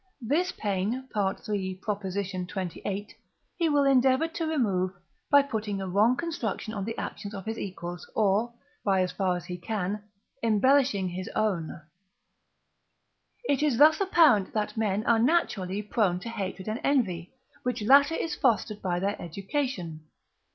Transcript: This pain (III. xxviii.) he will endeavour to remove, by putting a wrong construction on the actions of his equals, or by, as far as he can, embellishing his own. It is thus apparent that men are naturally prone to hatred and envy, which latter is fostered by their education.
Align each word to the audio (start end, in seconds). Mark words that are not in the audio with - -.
This 0.19 0.51
pain 0.51 1.07
(III. 1.15 1.79
xxviii.) 1.87 3.07
he 3.55 3.69
will 3.69 3.83
endeavour 3.83 4.27
to 4.29 4.47
remove, 4.47 4.93
by 5.29 5.43
putting 5.43 5.79
a 5.79 5.87
wrong 5.87 6.17
construction 6.17 6.73
on 6.73 6.85
the 6.85 6.97
actions 6.97 7.35
of 7.35 7.45
his 7.45 7.59
equals, 7.59 8.09
or 8.15 8.51
by, 8.83 9.01
as 9.03 9.11
far 9.11 9.35
as 9.37 9.45
he 9.45 9.57
can, 9.57 10.01
embellishing 10.41 11.09
his 11.09 11.29
own. 11.35 11.83
It 13.47 13.61
is 13.61 13.77
thus 13.77 14.01
apparent 14.01 14.53
that 14.55 14.75
men 14.75 15.05
are 15.05 15.19
naturally 15.19 15.83
prone 15.83 16.19
to 16.21 16.29
hatred 16.29 16.67
and 16.67 16.81
envy, 16.83 17.35
which 17.61 17.83
latter 17.83 18.15
is 18.15 18.33
fostered 18.33 18.81
by 18.81 18.99
their 18.99 19.21
education. 19.21 20.07